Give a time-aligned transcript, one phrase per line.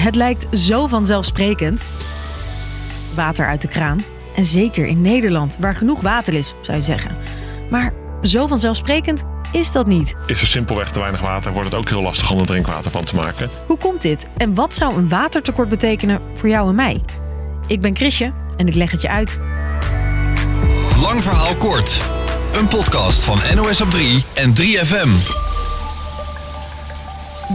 [0.00, 1.84] Het lijkt zo vanzelfsprekend.
[3.14, 4.02] Water uit de kraan.
[4.36, 7.16] En zeker in Nederland, waar genoeg water is, zou je zeggen.
[7.70, 10.14] Maar zo vanzelfsprekend is dat niet.
[10.26, 13.04] Is er simpelweg te weinig water, wordt het ook heel lastig om er drinkwater van
[13.04, 13.50] te maken.
[13.66, 14.26] Hoe komt dit?
[14.36, 17.00] En wat zou een watertekort betekenen voor jou en mij?
[17.66, 19.40] Ik ben Chrisje en ik leg het je uit.
[21.00, 22.00] Lang verhaal kort.
[22.52, 25.47] Een podcast van NOS op 3 en 3FM.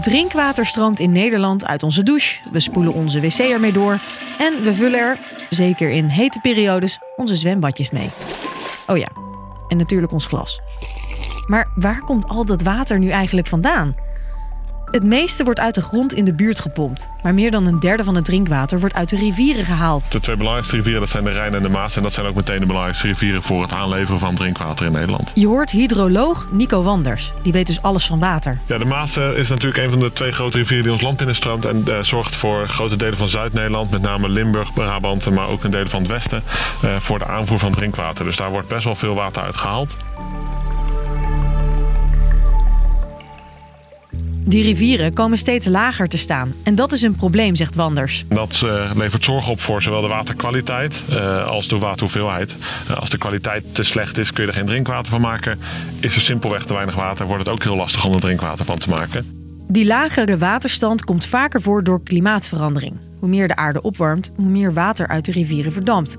[0.00, 2.40] Drinkwater stroomt in Nederland uit onze douche.
[2.52, 3.98] We spoelen onze wc ermee door.
[4.38, 5.18] En we vullen er,
[5.50, 8.10] zeker in hete periodes, onze zwembadjes mee.
[8.86, 9.08] Oh ja,
[9.68, 10.60] en natuurlijk ons glas.
[11.46, 13.94] Maar waar komt al dat water nu eigenlijk vandaan?
[14.92, 17.08] Het meeste wordt uit de grond in de buurt gepompt.
[17.22, 20.12] Maar meer dan een derde van het drinkwater wordt uit de rivieren gehaald.
[20.12, 21.96] De twee belangrijkste rivieren dat zijn de Rijn en de Maas.
[21.96, 25.32] En dat zijn ook meteen de belangrijkste rivieren voor het aanleveren van drinkwater in Nederland.
[25.34, 27.32] Je hoort hydroloog Nico Wanders.
[27.42, 28.58] Die weet dus alles van water.
[28.66, 31.16] Ja, de Maas eh, is natuurlijk een van de twee grote rivieren die ons land
[31.16, 31.64] binnenstroomt.
[31.64, 35.70] En uh, zorgt voor grote delen van Zuid-Nederland, met name Limburg, Brabant, maar ook een
[35.70, 36.42] delen van het westen,
[36.84, 38.24] uh, voor de aanvoer van drinkwater.
[38.24, 39.96] Dus daar wordt best wel veel water uit gehaald.
[44.44, 46.54] Die rivieren komen steeds lager te staan.
[46.62, 48.24] En dat is een probleem, zegt Wanders.
[48.28, 52.56] Dat uh, levert zorgen op voor zowel de waterkwaliteit uh, als de waterhoeveelheid.
[52.90, 55.58] Uh, als de kwaliteit te slecht is, kun je er geen drinkwater van maken.
[56.00, 58.78] Is er simpelweg te weinig water, wordt het ook heel lastig om er drinkwater van
[58.78, 59.40] te maken.
[59.68, 62.98] Die lagere waterstand komt vaker voor door klimaatverandering.
[63.18, 66.16] Hoe meer de aarde opwarmt, hoe meer water uit de rivieren verdampt.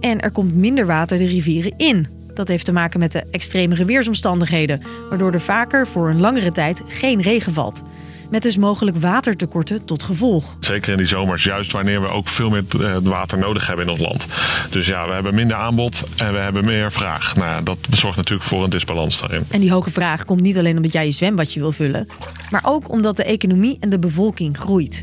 [0.00, 2.13] En er komt minder water de rivieren in.
[2.34, 6.82] Dat heeft te maken met de extremere weersomstandigheden, waardoor er vaker voor een langere tijd
[6.86, 7.82] geen regen valt.
[8.30, 10.56] Met dus mogelijk watertekorten tot gevolg.
[10.58, 12.64] Zeker in die zomers, juist wanneer we ook veel meer
[13.02, 14.26] water nodig hebben in ons land.
[14.70, 17.36] Dus ja, we hebben minder aanbod en we hebben meer vraag.
[17.36, 19.44] Nou ja, dat zorgt natuurlijk voor een disbalans daarin.
[19.50, 22.06] En die hoge vraag komt niet alleen omdat jij je zwembadje wil vullen,
[22.50, 25.02] maar ook omdat de economie en de bevolking groeit.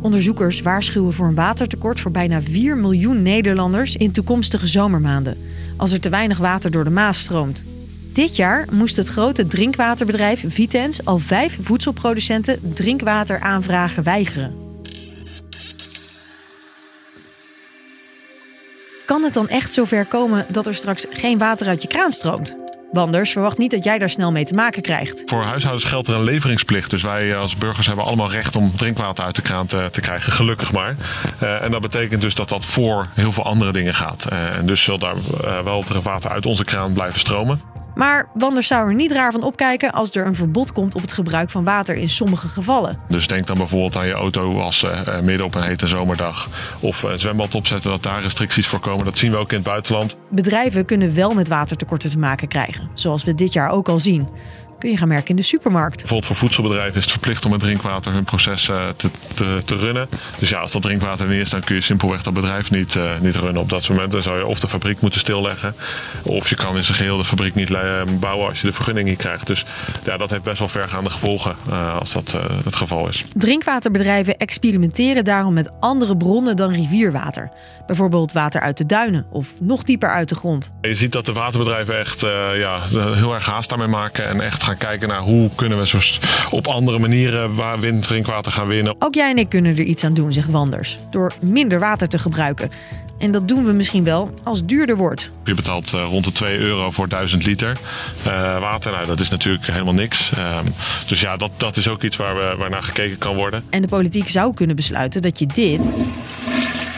[0.00, 5.38] Onderzoekers waarschuwen voor een watertekort voor bijna 4 miljoen Nederlanders in toekomstige zomermaanden,
[5.76, 7.64] als er te weinig water door de Maas stroomt.
[8.12, 14.54] Dit jaar moest het grote drinkwaterbedrijf Vitens al vijf voedselproducenten drinkwateraanvragen weigeren.
[19.06, 22.65] Kan het dan echt zover komen dat er straks geen water uit je kraan stroomt?
[22.96, 25.22] Wanders verwacht niet dat jij daar snel mee te maken krijgt.
[25.26, 26.90] Voor huishoudens geldt er een leveringsplicht.
[26.90, 30.32] Dus wij als burgers hebben allemaal recht om drinkwater uit de kraan te, te krijgen.
[30.32, 30.96] Gelukkig maar.
[31.42, 34.26] Uh, en dat betekent dus dat dat voor heel veel andere dingen gaat.
[34.32, 35.14] Uh, en dus zal daar
[35.64, 37.60] wel water uit onze kraan blijven stromen.
[37.96, 41.12] Maar Wanders zou er niet raar van opkijken als er een verbod komt op het
[41.12, 42.98] gebruik van water in sommige gevallen.
[43.08, 46.48] Dus denk dan bijvoorbeeld aan je auto wassen uh, midden op een hete zomerdag.
[46.80, 49.04] Of een zwembad opzetten, dat daar restricties voor komen.
[49.04, 50.18] Dat zien we ook in het buitenland.
[50.30, 54.28] Bedrijven kunnen wel met watertekorten te maken krijgen, zoals we dit jaar ook al zien
[54.86, 55.96] kun je gaan merken in de supermarkt.
[55.96, 59.76] Bijvoorbeeld voor voedselbedrijven is het verplicht om met drinkwater hun proces uh, te, te, te,
[59.76, 60.08] runnen.
[60.38, 63.10] Dus ja, als dat drinkwater niet is, dan kun je simpelweg dat bedrijf niet, uh,
[63.20, 64.12] niet runnen op dat moment.
[64.12, 65.74] Dan zou je of de fabriek moeten stilleggen,
[66.22, 67.70] of je kan in zijn geheel de fabriek niet
[68.20, 69.46] bouwen als je de vergunning niet krijgt.
[69.46, 69.64] Dus
[70.04, 73.24] ja, dat heeft best wel vergaande gevolgen uh, als dat het geval is.
[73.34, 77.50] Drinkwaterbedrijven experimenteren daarom met andere bronnen dan rivierwater.
[77.86, 80.72] Bijvoorbeeld water uit de duinen of nog dieper uit de grond.
[80.80, 82.20] Je ziet dat de waterbedrijven echt
[82.54, 85.98] ja, heel erg haast daarmee maken en echt gaan kijken naar hoe kunnen we zo
[86.50, 88.96] op andere manieren waar wind drinkwater gaan winnen.
[88.98, 92.18] Ook jij en ik kunnen er iets aan doen, zegt Wanders, door minder water te
[92.18, 92.70] gebruiken.
[93.18, 95.30] En dat doen we misschien wel als het duurder wordt.
[95.44, 97.78] Je betaalt uh, rond de 2 euro voor 1000 liter
[98.26, 98.92] uh, water.
[98.92, 100.32] Nou, dat is natuurlijk helemaal niks.
[100.38, 100.58] Uh,
[101.08, 103.64] dus ja, dat, dat is ook iets waar, we, waar naar gekeken kan worden.
[103.70, 105.80] En de politiek zou kunnen besluiten dat je dit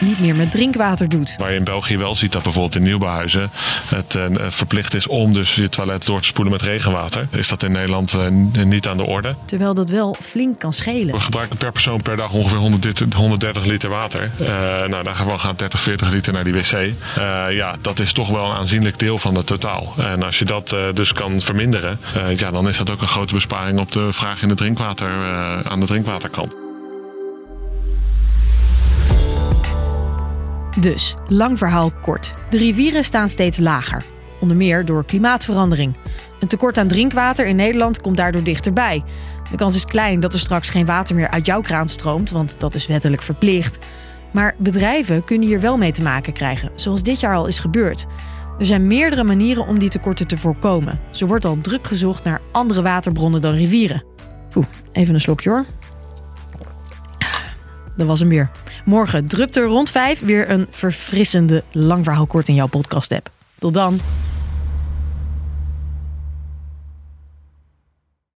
[0.01, 1.35] niet meer met drinkwater doet.
[1.37, 3.49] Waar je in België wel ziet dat bijvoorbeeld in nieuwbouwhuizen
[3.85, 7.27] het, uh, verplicht is om dus je toilet door te spoelen met regenwater.
[7.31, 9.35] Is dat in Nederland uh, niet aan de orde.
[9.45, 11.13] Terwijl dat wel flink kan schelen.
[11.13, 14.31] We gebruiken per persoon per dag ongeveer 130, 130 liter water.
[14.41, 16.93] Uh, nou, daarvan gaan 30, 40 liter naar die wc.
[17.51, 19.93] ja, dat is toch wel een aanzienlijk deel van het totaal.
[19.97, 21.99] En als je dat dus kan verminderen,
[22.35, 25.09] ja, dan is dat ook een grote besparing op de vraag in de drinkwater,
[25.63, 26.68] aan de drinkwaterkant.
[30.77, 32.35] Dus, lang verhaal kort.
[32.49, 34.03] De rivieren staan steeds lager.
[34.39, 35.95] Onder meer door klimaatverandering.
[36.39, 39.03] Een tekort aan drinkwater in Nederland komt daardoor dichterbij.
[39.51, 42.59] De kans is klein dat er straks geen water meer uit jouw kraan stroomt, want
[42.59, 43.85] dat is wettelijk verplicht.
[44.33, 48.05] Maar bedrijven kunnen hier wel mee te maken krijgen, zoals dit jaar al is gebeurd.
[48.59, 50.99] Er zijn meerdere manieren om die tekorten te voorkomen.
[51.11, 54.03] Zo wordt al druk gezocht naar andere waterbronnen dan rivieren.
[54.55, 55.65] Oeh, even een slokje hoor.
[57.95, 58.49] Dat was hem weer.
[58.85, 63.29] Morgen drupt er rond vijf weer een verfrissende lang verhaal kort in jouw podcast app.
[63.57, 63.99] Tot dan.